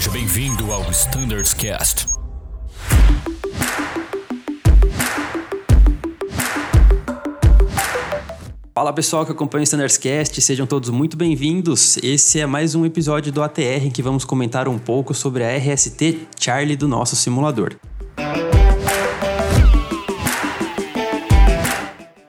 [0.00, 2.06] Seja bem-vindo ao Standards Cast.
[8.74, 11.98] Fala pessoal que acompanha o Standards Cast, sejam todos muito bem-vindos.
[11.98, 15.54] Esse é mais um episódio do ATR em que vamos comentar um pouco sobre a
[15.54, 17.76] RST Charlie do nosso simulador.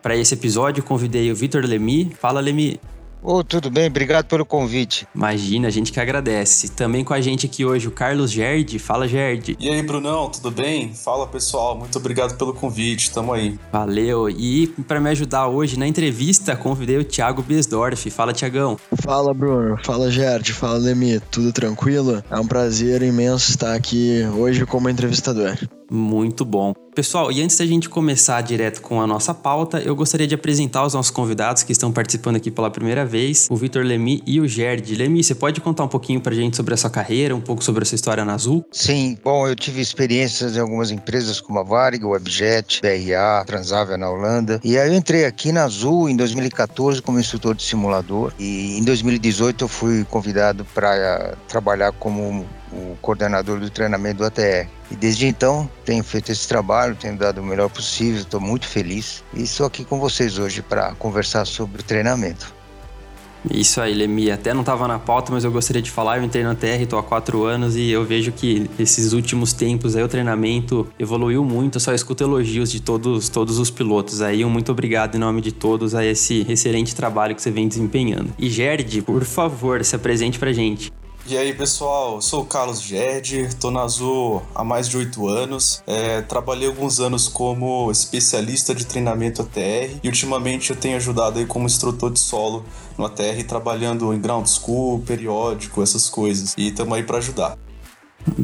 [0.02, 2.12] Para esse episódio, convidei o Vitor Lemi.
[2.20, 2.82] Fala, Lemi.
[3.24, 5.08] Oh, tudo bem, obrigado pelo convite.
[5.14, 6.70] Imagina, a gente que agradece.
[6.70, 8.80] Também com a gente aqui hoje o Carlos Gerd.
[8.80, 9.56] Fala, Gerd.
[9.60, 10.92] E aí, Brunão, tudo bem?
[10.94, 11.78] Fala, pessoal.
[11.78, 13.12] Muito obrigado pelo convite.
[13.12, 13.60] Tamo aí.
[13.72, 14.28] Valeu.
[14.28, 18.10] E para me ajudar hoje na entrevista, convidei o Thiago Besdorf.
[18.10, 18.80] Fala, Tiagão.
[19.04, 19.78] Fala, Bruno.
[19.84, 20.52] Fala, Gerd.
[20.54, 21.20] Fala, Lemi.
[21.32, 22.24] Tudo tranquilo?
[22.30, 25.58] É um prazer imenso estar aqui hoje como entrevistador.
[25.92, 26.74] Muito bom.
[26.96, 30.86] Pessoal, e antes da gente começar direto com a nossa pauta, eu gostaria de apresentar
[30.86, 34.48] os nossos convidados que estão participando aqui pela primeira vez, o Vitor Lemi e o
[34.48, 34.96] Gerd.
[34.96, 37.84] Lemi, você pode contar um pouquinho pra gente sobre a sua carreira, um pouco sobre
[37.84, 38.66] a sua história na Azul?
[38.72, 44.10] Sim, bom, eu tive experiências em algumas empresas como a Varig, Webjet, BRA, Transavia na
[44.10, 44.60] Holanda.
[44.64, 48.84] E aí eu entrei aqui na Azul em 2014 como instrutor de simulador e em
[48.84, 54.68] 2018 eu fui convidado para trabalhar como o coordenador do treinamento do ATR.
[54.90, 59.24] E desde então tenho feito esse trabalho, tenho dado o melhor possível, estou muito feliz
[59.34, 62.62] e estou aqui com vocês hoje para conversar sobre o treinamento.
[63.50, 64.30] Isso aí, Lemi.
[64.30, 66.18] Até não estava na pauta, mas eu gostaria de falar.
[66.18, 69.96] Eu entrei na TR, estou há quatro anos e eu vejo que esses últimos tempos
[69.96, 71.78] aí o treinamento evoluiu muito.
[71.78, 74.46] Eu só escuto elogios de todos, todos os pilotos aí.
[74.46, 78.32] Um muito obrigado em nome de todos a esse excelente trabalho que você vem desempenhando.
[78.38, 80.92] E Gerd, por favor, se apresente pra gente.
[81.28, 85.28] E aí, pessoal, eu sou o Carlos Ged, tô na Azul há mais de oito
[85.28, 85.84] anos.
[85.86, 91.46] É, trabalhei alguns anos como especialista de treinamento ATR e ultimamente eu tenho ajudado aí
[91.46, 92.66] como instrutor de solo
[92.98, 96.56] no ATR, trabalhando em ground school, periódico, essas coisas.
[96.58, 97.56] E estamos aí para ajudar.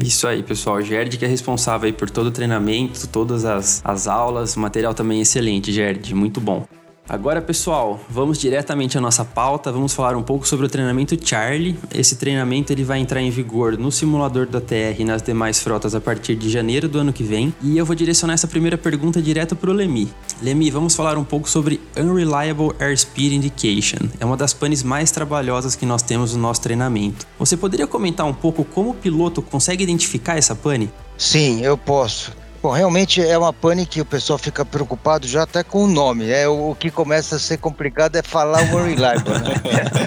[0.02, 0.80] Isso aí, pessoal.
[0.80, 5.20] Gerd que é responsável aí por todo o treinamento, todas as, as aulas, material também
[5.20, 6.66] excelente, Gerd, muito bom.
[7.08, 9.72] Agora, pessoal, vamos diretamente à nossa pauta.
[9.72, 11.74] Vamos falar um pouco sobre o treinamento Charlie.
[11.94, 15.94] Esse treinamento ele vai entrar em vigor no simulador da TR e nas demais frotas
[15.94, 17.54] a partir de janeiro do ano que vem.
[17.62, 20.12] E eu vou direcionar essa primeira pergunta direto para o Lemi.
[20.42, 24.10] Lemi, vamos falar um pouco sobre Unreliable Airspeed Indication.
[24.20, 27.26] É uma das panes mais trabalhosas que nós temos no nosso treinamento.
[27.38, 30.90] Você poderia comentar um pouco como o piloto consegue identificar essa pane?
[31.16, 32.36] Sim, eu posso.
[32.60, 36.28] Bom, realmente é uma pane que o pessoal fica preocupado já até com o nome.
[36.28, 39.30] É o, que começa a ser complicado é falar o reliable.
[39.30, 39.54] Né?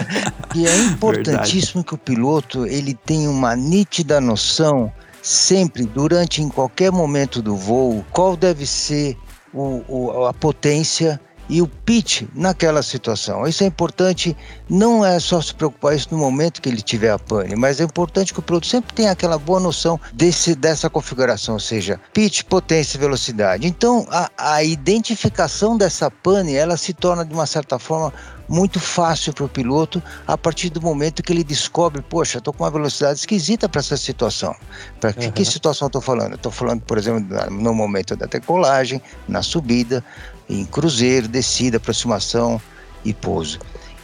[0.53, 1.85] e é importantíssimo Verdade.
[1.85, 4.91] que o piloto ele tenha uma nítida noção
[5.21, 9.17] sempre, durante em qualquer momento do voo, qual deve ser
[9.53, 11.19] o, o, a potência
[11.51, 13.45] e o pitch naquela situação.
[13.45, 14.35] Isso é importante,
[14.69, 17.83] não é só se preocupar isso no momento que ele tiver a pane, mas é
[17.83, 22.43] importante que o piloto sempre tenha aquela boa noção desse, dessa configuração, ou seja, pitch,
[22.43, 23.67] potência e velocidade.
[23.67, 28.13] Então, a, a identificação dessa pane, ela se torna de uma certa forma
[28.51, 32.65] muito fácil para o piloto a partir do momento que ele descobre, poxa, estou com
[32.65, 34.53] uma velocidade esquisita para essa situação.
[34.99, 35.15] Para uhum.
[35.15, 36.35] que, que situação estou falando?
[36.35, 40.03] Estou falando, por exemplo, no momento da decolagem, na subida,
[40.49, 42.61] em cruzeiro, descida, aproximação
[43.03, 43.59] e pouso.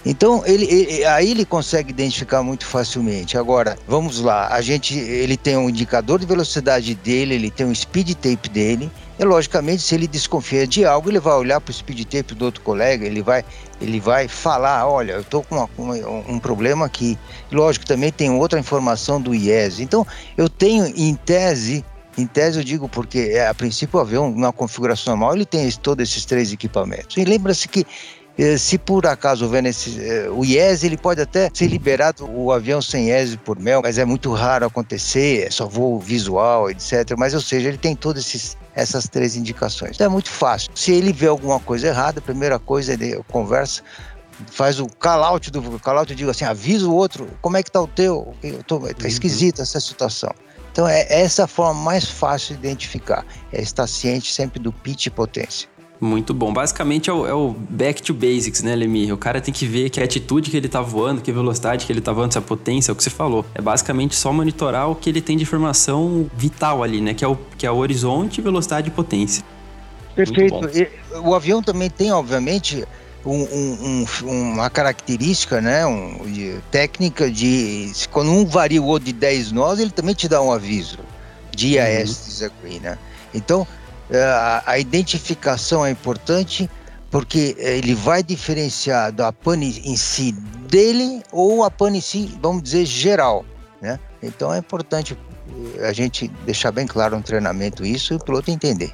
[0.05, 3.37] Então ele, ele, aí ele consegue identificar muito facilmente.
[3.37, 7.75] Agora, vamos lá, a gente ele tem um indicador de velocidade dele, ele tem um
[7.75, 8.89] speed tape dele.
[9.19, 12.45] E logicamente, se ele desconfia de algo, ele vai olhar para o speed tape do
[12.45, 13.43] outro colega, ele vai,
[13.81, 15.93] ele vai falar, olha, eu estou com uma,
[16.29, 17.17] um problema aqui.
[17.51, 19.79] Lógico, também tem outra informação do IES.
[19.79, 20.05] Então,
[20.37, 21.83] eu tenho em tese
[22.17, 25.69] em tese eu digo porque é, a princípio o avião, na configuração normal, ele tem
[25.71, 27.15] todos esses três equipamentos.
[27.17, 27.85] E lembra-se que
[28.37, 32.51] eh, se por acaso houver nesse, eh, o IES, ele pode até ser liberado o
[32.51, 37.15] avião sem IES por mel, mas é muito raro acontecer, é só voo visual, etc.
[37.17, 39.95] Mas, ou seja, ele tem todas essas três indicações.
[39.95, 40.69] Então é muito fácil.
[40.75, 43.81] Se ele vê alguma coisa errada, a primeira coisa ele conversa
[44.51, 47.87] faz o call-out do call-out, digo assim, avisa o outro, como é que tá o
[47.87, 48.35] teu?
[48.43, 49.07] Eu tô, tá uhum.
[49.07, 50.31] esquisita essa situação.
[50.71, 55.07] Então é essa a forma mais fácil de identificar, é estar ciente sempre do pitch
[55.07, 55.67] e potência.
[55.99, 56.53] Muito bom.
[56.53, 59.11] Basicamente é o, é o, back to basics, né, Lemir?
[59.11, 62.01] O cara tem que ver que atitude que ele tá voando, que velocidade que ele
[62.01, 63.43] tá voando, se a potência, é o que você falou.
[63.55, 67.13] É basicamente só monitorar o que ele tem de informação vital ali, né?
[67.13, 69.43] Que é o, que é o horizonte, velocidade e potência.
[70.15, 70.55] Perfeito.
[71.23, 72.87] o avião também tem, obviamente,
[73.25, 79.05] um, um, um, uma característica, né, um, de, técnica de quando um varia o outro
[79.05, 80.99] de 10 nós, ele também te dá um aviso
[81.51, 82.25] de IAS uhum.
[82.25, 82.97] disagree, né?
[83.33, 83.67] Então,
[84.09, 86.69] é, a, a, identificação é importante
[87.09, 90.31] porque ele vai diferenciar da pane em si
[90.69, 93.45] dele ou a pane em si, vamos dizer, geral,
[93.81, 93.99] né?
[94.21, 95.17] Então é importante
[95.81, 98.93] a gente deixar bem claro no treinamento isso e o piloto entender.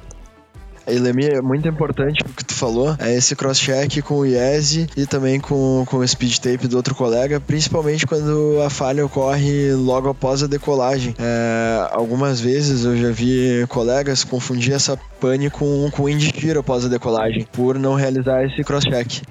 [0.86, 5.06] E é muito importante o que tu falou, é esse cross-check com o IESE e
[5.06, 10.08] também com, com o speed tape do outro colega, principalmente quando a falha ocorre logo
[10.10, 11.14] após a decolagem.
[11.18, 16.88] É, algumas vezes eu já vi colegas confundir essa pane com, com indicir após a
[16.88, 19.22] decolagem, por não realizar esse cross-check.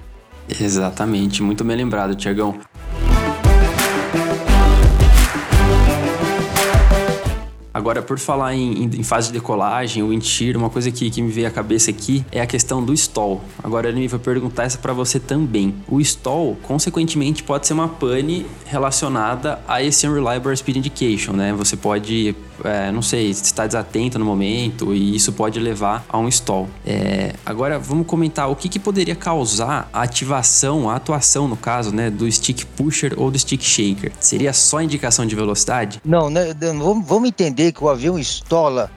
[0.60, 2.58] Exatamente, muito bem lembrado, Tiagão.
[7.84, 11.20] Agora, por falar em, em, fase de decolagem, o wind shear, uma coisa que, que
[11.20, 13.44] me veio à cabeça aqui é a questão do stall.
[13.62, 15.74] Agora, eu vou perguntar essa para você também.
[15.86, 21.52] O stall, consequentemente, pode ser uma pane relacionada a esse Unreliable Speed Indication, né?
[21.52, 22.34] Você pode,
[22.64, 26.70] é, não sei, estar desatento no momento e isso pode levar a um stall.
[26.86, 31.94] É, agora, vamos comentar o que, que poderia causar a ativação, a atuação, no caso,
[31.94, 34.10] né, do stick pusher ou do stick shaker.
[34.18, 36.00] Seria só indicação de velocidade?
[36.02, 36.54] Não, né,
[37.04, 38.90] vamos, entender que o avião estola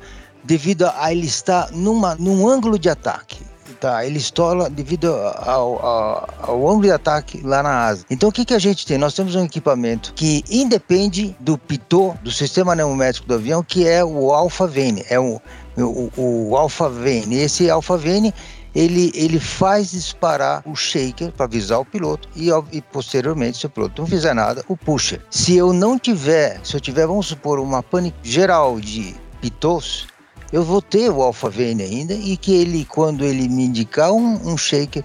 [0.44, 3.46] devido a ele estar numa, num ângulo de ataque.
[3.80, 8.06] Tá, ele estola devido ao, ao, ao, ângulo de ataque lá na asa.
[8.10, 8.98] Então o que, que a gente tem?
[8.98, 14.04] Nós temos um equipamento que independe do pitô, do sistema pneumático do avião, que é
[14.04, 15.40] o alfa vane, é o,
[15.78, 16.12] o,
[16.50, 17.36] o alfa vane.
[17.36, 18.34] Esse alfa vane
[18.78, 23.70] ele, ele faz disparar o shaker para avisar o piloto e, e, posteriormente, se o
[23.70, 25.20] piloto não fizer nada, o pusher.
[25.32, 30.06] Se eu não tiver, se eu tiver, vamos supor, uma pane geral de pitos,
[30.52, 34.54] eu vou ter o Alpha Vane ainda e que ele, quando ele me indicar um,
[34.54, 35.04] um shaker,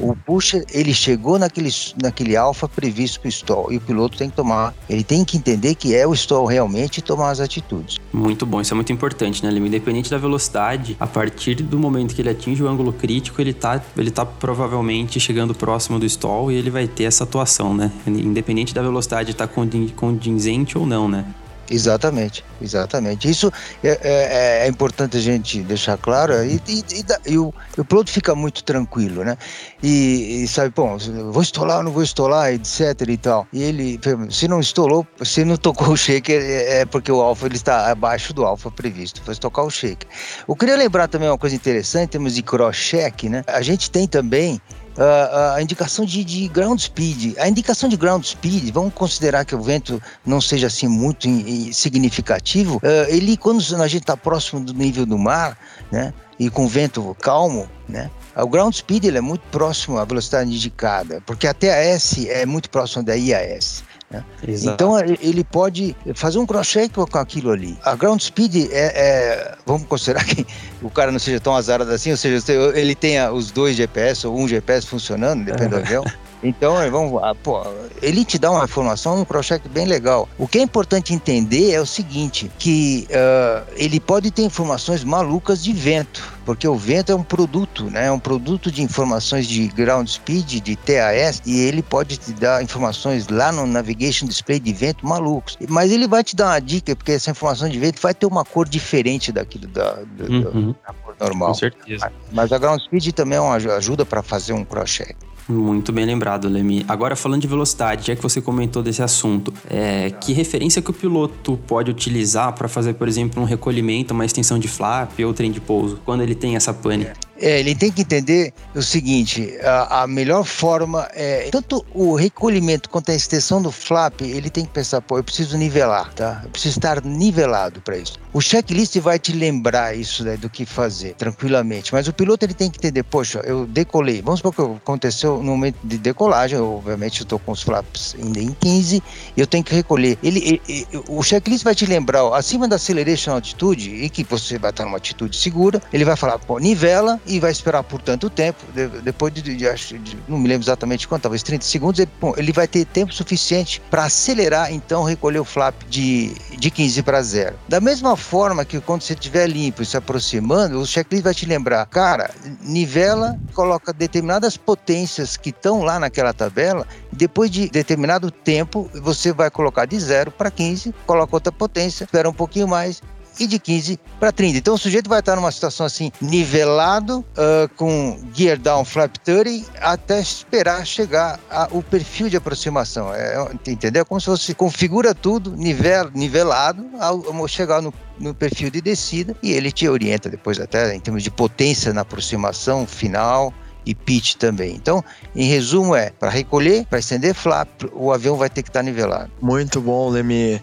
[0.00, 4.30] o pusher, ele chegou naquele, naquele alfa previsto para o stall e o piloto tem
[4.30, 7.98] que tomar, ele tem que entender que é o stall realmente e tomar as atitudes.
[8.12, 9.66] Muito bom, isso é muito importante, né, Lima?
[9.66, 13.82] Independente da velocidade, a partir do momento que ele atinge o ângulo crítico, ele tá,
[13.96, 17.90] ele tá provavelmente chegando próximo do stall e ele vai ter essa atuação, né?
[18.06, 19.54] Independente da velocidade estar tá
[19.96, 21.24] condizente ou não, né?
[21.70, 23.28] Exatamente, exatamente.
[23.28, 23.52] Isso
[23.82, 27.84] é, é, é, é, importante a gente deixar claro e, e, e, e o, o,
[27.84, 29.36] piloto fica muito tranquilo, né?
[29.82, 30.96] E, sabe, bom,
[31.32, 33.46] vou estolar ou não vou estolar, etc e tal.
[33.52, 37.46] E ele, se não estolou, se não tocou o shaker, é, é porque o alfa
[37.46, 40.08] ele está abaixo do alfa previsto, foi tocar o shaker.
[40.48, 43.42] Eu queria lembrar também uma coisa interessante, temos de cross-check, né?
[43.48, 44.60] A gente tem também
[44.96, 47.36] uh, a indicação de, de, ground speed.
[47.38, 51.68] A indicação de ground speed, vamos considerar que o vento não seja assim muito in,
[51.68, 55.58] in, significativo, uh, ele quando a gente está próximo do nível do mar,
[55.90, 60.50] né, e com vento calmo, né, o ground speed ele é muito próximo à velocidade
[60.50, 63.82] indicada, porque a TAS é muito próximo da IAS.
[64.10, 64.24] Né?
[64.46, 67.76] Então ele pode fazer um cross-check com aquilo ali.
[67.82, 70.46] A ground speed é, é, vamos considerar que
[70.80, 74.38] o cara não seja tão azarado assim, ou seja, ele tenha os dois GPS ou
[74.38, 76.04] um GPS funcionando, depende do avião.
[76.42, 77.66] Então, vamos, ah, pô,
[78.02, 80.28] ele te dá uma informação, um cross-check bem legal.
[80.38, 85.64] O que é importante entender é o seguinte, que uh, ele pode ter informações malucas
[85.64, 88.06] de vento, porque o vento é um produto, né?
[88.06, 92.62] É um produto de informações de ground speed, de TAS, e ele pode te dar
[92.62, 95.58] informações lá no navigation display de vento malucos.
[95.68, 98.44] Mas ele vai te dar uma dica, porque essa informação de vento vai ter uma
[98.44, 100.72] cor diferente daquilo da, da, uhum.
[100.86, 101.48] da cor normal.
[101.48, 102.12] Com certeza.
[102.30, 105.16] Mas a ground speed também é uma ajuda para fazer um cross-check.
[105.48, 106.84] Muito bem lembrado, Lemi.
[106.88, 110.92] Agora, falando de velocidade, já que você comentou desse assunto, é, que referência que o
[110.92, 115.52] piloto pode utilizar para fazer, por exemplo, um recolhimento, uma extensão de flap ou trem
[115.52, 117.06] de pouso, quando ele tem essa pane?
[117.40, 122.88] É, ele tem que entender o seguinte: a, a, melhor forma é tanto o recolhimento
[122.88, 124.20] quanto a extensão do flap.
[124.22, 126.40] Ele tem que pensar, pô, eu preciso nivelar, tá?
[126.44, 128.18] Eu preciso estar nivelado para isso.
[128.32, 132.52] O checklist vai te lembrar isso né, do que fazer tranquilamente, mas o piloto ele
[132.52, 134.20] tem que entender, poxa, eu decolei.
[134.20, 138.14] Vamos supor que aconteceu no momento de decolagem, eu, obviamente eu estou com os flaps
[138.18, 139.02] ainda em 15,
[139.36, 140.18] e eu tenho que recolher.
[140.22, 144.58] Ele, ele, o checklist vai te lembrar, ó, acima da acceleration altitude, e que você
[144.58, 148.30] vai estar numa atitude segura, ele vai falar, pô, nivela e vai esperar por tanto
[148.30, 152.10] tempo, de, depois de, de, de, não me lembro exatamente quanto, talvez 30 segundos, ele,
[152.20, 157.02] bom, ele vai ter tempo suficiente para acelerar, então recolher o flap de, de 15
[157.02, 157.56] para zero.
[157.68, 161.46] Da mesma forma que quando você estiver limpo e se aproximando, o checklist vai te
[161.46, 162.30] lembrar, cara,
[162.62, 169.50] nivela, coloca determinadas potências que estão lá naquela tabela, depois de determinado tempo, você vai
[169.50, 173.02] colocar de zero para 15, coloca outra potência, espera um pouquinho mais,
[173.38, 174.58] e de 15 para 30.
[174.58, 179.70] Então o sujeito vai estar numa situação assim, nivelado, uh, com gear down flap 30,
[179.80, 183.12] até esperar chegar ao perfil de aproximação.
[183.14, 184.02] É, entendeu?
[184.02, 189.36] É como se você configura tudo nivel, nivelado ao chegar no, no perfil de descida
[189.42, 193.52] e ele te orienta depois até em termos de potência na aproximação final
[193.86, 194.74] e pitch também.
[194.74, 195.02] Então,
[195.34, 199.30] em resumo é, para recolher, para estender flap, o avião vai ter que estar nivelado.
[199.40, 200.60] Muito bom, Lemi.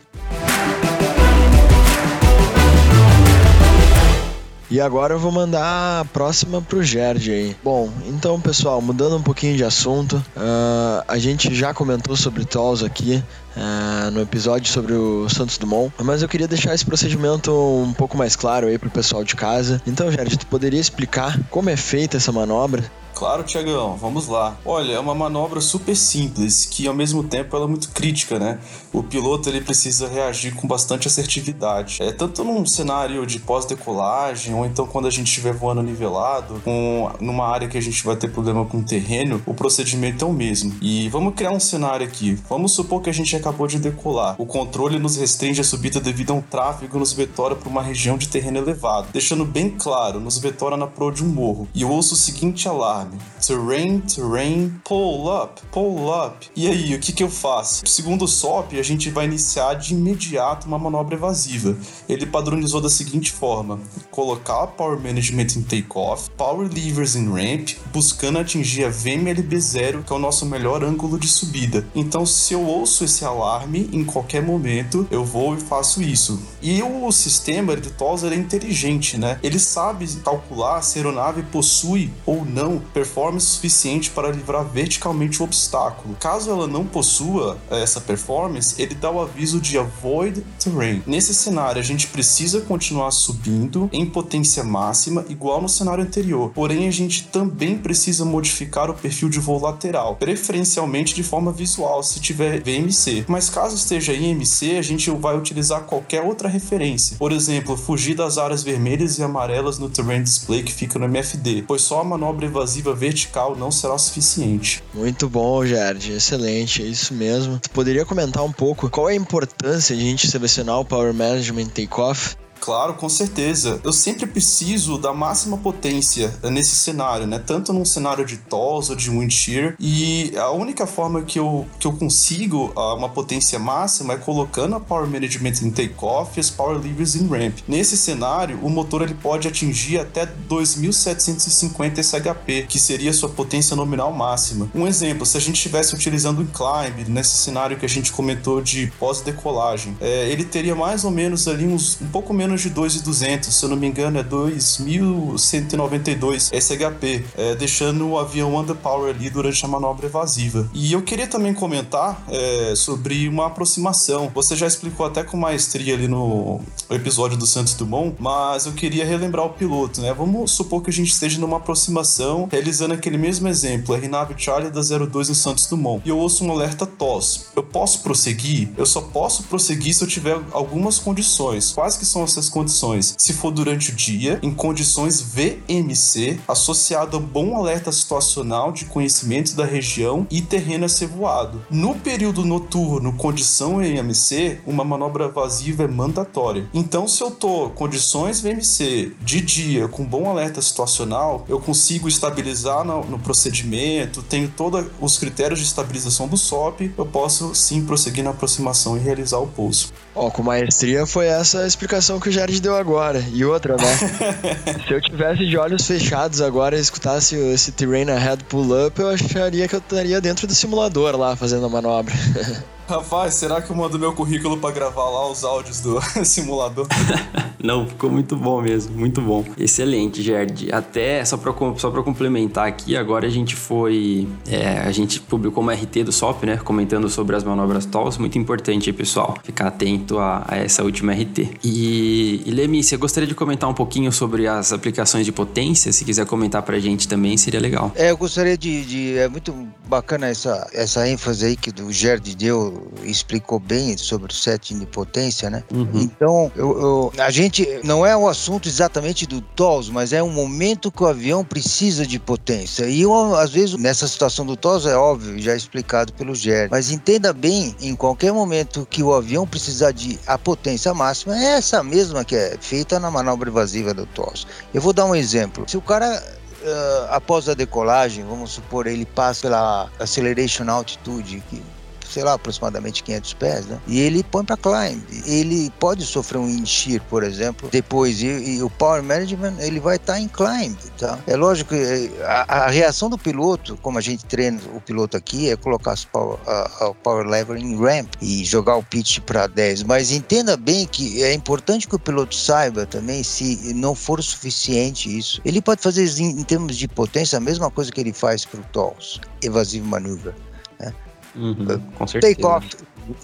[4.73, 7.55] E agora eu vou mandar a próxima pro Gerd aí.
[7.63, 12.81] Bom, então pessoal, mudando um pouquinho de assunto, uh, a gente já comentou sobre TOLS
[12.81, 13.23] aqui
[13.55, 18.17] uh, no episódio sobre o Santos Dumont, mas eu queria deixar esse procedimento um pouco
[18.17, 19.79] mais claro aí pro pessoal de casa.
[19.85, 22.83] Então, Gerd, tu poderia explicar como é feita essa manobra?
[23.15, 24.57] Claro, Tiagão, vamos lá.
[24.65, 28.59] Olha, é uma manobra super simples, que ao mesmo tempo ela é muito crítica, né?
[28.91, 32.01] O piloto ele precisa reagir com bastante assertividade.
[32.01, 37.11] É tanto num cenário de pós-decolagem, ou então quando a gente estiver voando nivelado, com
[37.19, 40.33] numa área que a gente vai ter problema com o terreno, o procedimento é o
[40.33, 40.75] mesmo.
[40.81, 42.37] E vamos criar um cenário aqui.
[42.49, 44.35] Vamos supor que a gente acabou de decolar.
[44.39, 48.17] O controle nos restringe a subida devido a um tráfego nos vetora para uma região
[48.17, 51.67] de terreno elevado, deixando bem claro, nos vetora na proa de um morro.
[51.73, 53.17] E eu ouço o seguinte alarme sabe?
[53.45, 56.49] Terrain, terrain, pull up, pull up.
[56.55, 57.85] E aí, o que, que eu faço?
[57.85, 61.77] Segundo o SOP, a gente vai iniciar de imediato uma manobra evasiva.
[62.07, 63.79] Ele padronizou da seguinte forma:
[64.09, 70.15] colocar Power Management em takeoff, Power Levers em ramp, buscando atingir a VMLB0, que é
[70.15, 71.85] o nosso melhor ângulo de subida.
[71.93, 76.41] Então, se eu ouço esse alarme, em qualquer momento eu vou e faço isso.
[76.61, 79.39] E o sistema de TOS é inteligente, né?
[79.43, 85.45] Ele sabe calcular se a aeronave possui ou não performance suficiente para livrar verticalmente o
[85.45, 86.15] obstáculo.
[86.19, 91.01] Caso ela não possua eh, essa performance, ele dá o aviso de Avoid Terrain.
[91.05, 96.51] Nesse cenário, a gente precisa continuar subindo em potência máxima, igual no cenário anterior.
[96.53, 102.03] Porém, a gente também precisa modificar o perfil de voo lateral, preferencialmente de forma visual,
[102.03, 103.25] se tiver VMC.
[103.27, 107.17] Mas caso esteja IMC, a gente vai utilizar qualquer outra referência.
[107.17, 111.63] Por exemplo, fugir das áreas vermelhas e amarelas no Terrain Display que fica no MFD,
[111.67, 114.83] pois só a manobra evasiva vertical não será suficiente.
[114.93, 117.59] Muito bom, Gerd, excelente, é isso mesmo.
[117.59, 121.13] Tu poderia comentar um pouco qual é a importância de a gente selecionar o Power
[121.13, 123.81] Management Takeoff Claro, com certeza.
[123.83, 127.37] Eu sempre preciso da máxima potência nesse cenário, né?
[127.37, 129.75] Tanto num cenário de TOS ou de wind shear.
[129.77, 134.75] E a única forma que eu, que eu consigo uh, uma potência máxima é colocando
[134.75, 137.57] a Power Management em takeoff e as Power Levers em ramp.
[137.67, 143.75] Nesse cenário, o motor ele pode atingir até 2.750 SHP, que seria a sua potência
[143.75, 144.71] nominal máxima.
[144.73, 148.61] Um exemplo, se a gente estivesse utilizando o climb, nesse cenário que a gente comentou
[148.61, 152.69] de pós-decolagem, é, ele teria mais ou menos ali uns um pouco menos menos de
[152.69, 159.27] 2.200, se eu não me engano é 2.192 SHP, é, deixando o avião underpower ali
[159.29, 160.69] durante a manobra evasiva.
[160.73, 164.31] E eu queria também comentar é, sobre uma aproximação.
[164.35, 169.05] Você já explicou até com maestria ali no episódio do Santos Dumont, mas eu queria
[169.05, 170.13] relembrar o piloto, né?
[170.13, 174.81] Vamos supor que a gente esteja numa aproximação, realizando aquele mesmo exemplo, RNAV Charlie da
[174.81, 177.47] 02 no Santos Dumont, e eu ouço um alerta TOS.
[177.55, 178.69] Eu posso prosseguir?
[178.77, 181.71] Eu só posso prosseguir se eu tiver algumas condições.
[181.71, 183.15] Quais que são essas essas condições.
[183.17, 189.53] Se for durante o dia, em condições VMC, associado a bom alerta situacional de conhecimentos
[189.53, 191.65] da região e terreno a ser voado.
[191.69, 196.67] No período noturno, condição EMC, uma manobra evasiva é mandatória.
[196.73, 202.83] Então, se eu tô condições VMC de dia com bom alerta situacional, eu consigo estabilizar
[202.83, 208.23] no, no procedimento, tenho todos os critérios de estabilização do SOP, eu posso sim prosseguir
[208.23, 209.93] na aproximação e realizar o pouso.
[210.15, 213.23] Ó, com maestria foi essa a explicação que o Jared deu agora.
[213.33, 213.97] E outra, né?
[214.87, 219.09] Se eu tivesse de olhos fechados agora e escutasse esse Terrain Ahead Pull Up, eu
[219.09, 222.13] acharia que eu estaria dentro do simulador lá fazendo a manobra.
[222.93, 226.85] Rapaz, será que eu mando meu currículo para gravar lá os áudios do simulador?
[227.63, 229.43] Não, ficou muito bom mesmo, muito bom.
[229.57, 230.69] Excelente, Gerd.
[230.71, 234.27] Até, só para só pra complementar aqui, agora a gente foi.
[234.45, 236.57] É, a gente publicou uma RT do SOP, né?
[236.57, 238.17] Comentando sobre as manobras TOLS.
[238.17, 241.51] Muito importante aí, pessoal, ficar atento a, a essa última RT.
[241.63, 245.93] E, e Lemi, você gostaria de comentar um pouquinho sobre as aplicações de potência?
[245.93, 247.93] Se quiser comentar pra gente também, seria legal.
[247.95, 248.85] É, eu gostaria de.
[248.85, 249.55] de é muito
[249.87, 255.49] bacana essa, essa ênfase aí que o Gerd deu explicou bem sobre o de potência,
[255.49, 255.63] né?
[255.71, 255.89] Uhum.
[255.95, 260.29] Então, eu, eu, a gente não é o assunto exatamente do TOS, mas é um
[260.29, 262.85] momento que o avião precisa de potência.
[262.85, 266.69] E eu, às vezes, nessa situação do TOS, é óbvio, já explicado pelo Ger.
[266.69, 271.57] Mas entenda bem, em qualquer momento que o avião precisar de a potência máxima, é
[271.57, 274.47] essa mesma que é feita na manobra evasiva do TOS.
[274.73, 275.65] Eu vou dar um exemplo.
[275.67, 276.21] Se o cara
[276.63, 281.61] Uh, após a decolagem, vamos supor, ele passa pela acceleration altitude, que
[282.09, 283.79] sei lá, aproximadamente 500 pés, né?
[283.87, 285.01] E ele põe para climb.
[285.25, 288.21] Ele pode sofrer um shear, por exemplo, depois.
[288.21, 291.19] E, e o power management, ele vai estar tá em climb, tá?
[291.27, 295.49] É lógico eh, a, a, reação do piloto, como a gente treina o piloto aqui,
[295.49, 299.83] é colocar o power lever em ramp e jogar o pitch para 10.
[299.83, 305.15] Mas entenda bem que é importante que o piloto saiba também se não for suficiente
[305.17, 305.41] isso.
[305.45, 308.63] Ele pode fazer em, termos de potência a mesma coisa que ele faz para o
[308.65, 310.33] TOLS, evasive maneuver.
[310.79, 310.93] Né?
[311.35, 312.35] Uhum, com certeza.
[312.35, 312.67] Take off.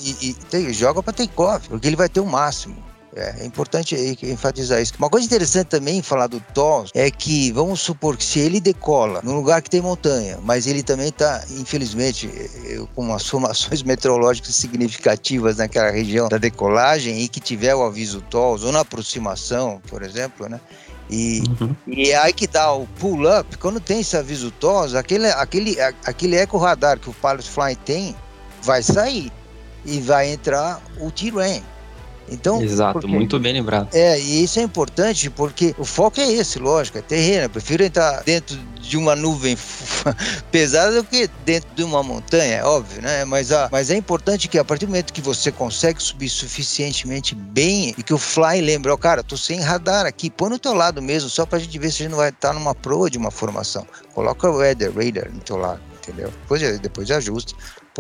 [0.01, 2.89] E, e, joga para take off, porque ele vai ter o máximo.
[3.15, 4.93] É, é importante enfatizar isso.
[4.97, 9.21] Uma coisa interessante também falar do TOS é que, vamos supor que se ele decola
[9.23, 12.29] num lugar que tem montanha, mas ele também está, infelizmente,
[12.65, 18.21] eh, com umas formações meteorológicas significativas naquela região da decolagem e que tiver o aviso
[18.21, 20.59] TOS ou na aproximação, por exemplo, né?
[21.09, 21.75] E, uhum.
[21.87, 26.35] e é aí que dá o pull-up, quando tem esse aviso TOS, aquele, aquele, aquele
[26.35, 28.15] eco radar que o Pilot Fly tem
[28.61, 29.31] vai sair
[29.85, 31.63] e vai entrar o T-Rain.
[32.31, 33.89] Então, Exato, muito bem lembrado.
[33.93, 37.43] É, e isso é importante porque o foco é esse, lógico, é terreno.
[37.43, 39.57] Eu prefiro entrar dentro de uma nuvem
[40.51, 43.25] pesada do que dentro de uma montanha, é óbvio, né?
[43.25, 47.36] Mas, a, mas é importante que a partir do momento que você consegue subir suficientemente
[47.36, 50.59] bem e que o fly lembra, ó, oh, cara, tô sem radar aqui, põe no
[50.59, 53.09] teu lado mesmo, só pra gente ver se a gente não vai estar numa proa
[53.09, 53.86] de uma formação.
[54.13, 56.31] Coloca o weather radar no teu lado entendeu?
[56.41, 57.53] Depois, depois ajusta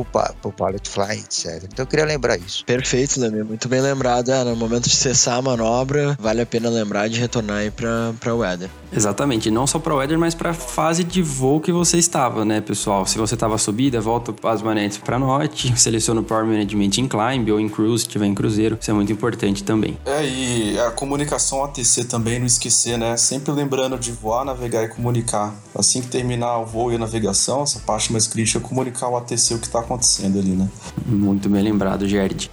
[0.05, 1.63] pro, pro Pilot Fly, etc.
[1.63, 2.63] Então eu queria lembrar isso.
[2.65, 3.43] Perfeito, Lemir.
[3.43, 4.31] Muito bem lembrado.
[4.31, 8.13] É, no momento de cessar a manobra, vale a pena lembrar de retornar aí pra,
[8.19, 8.69] pra weather.
[8.91, 9.51] Exatamente.
[9.51, 13.05] Não só pra weather, mas pra fase de voo que você estava, né, pessoal?
[13.05, 17.51] Se você estava subida, volta as manetes pra norte, seleciona o Power Management em Climb
[17.51, 18.77] ou em Cruise, se tiver em cruzeiro.
[18.79, 19.97] Isso é muito importante também.
[20.05, 23.15] É, e a comunicação ATC também, não esquecer, né?
[23.17, 25.53] Sempre lembrando de voar, navegar e comunicar.
[25.75, 29.17] Assim que terminar o voo e a navegação, essa parte mais crítica é comunicar o
[29.17, 30.69] ATC o que está acontecendo ali, né?
[31.05, 32.49] Muito bem lembrado, Gerd.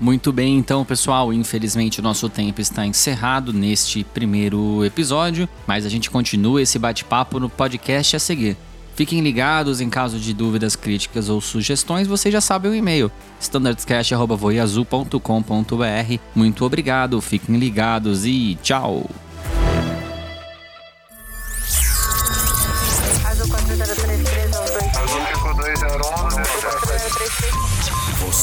[0.00, 1.32] Muito bem, então, pessoal.
[1.32, 7.38] Infelizmente, o nosso tempo está encerrado neste primeiro episódio, mas a gente continua esse bate-papo
[7.38, 8.56] no podcast a seguir.
[8.96, 16.18] Fiquem ligados em caso de dúvidas, críticas ou sugestões, vocês já sabem o e-mail standardscast.voiazul.com.br.
[16.34, 19.08] Muito obrigado, fiquem ligados e tchau!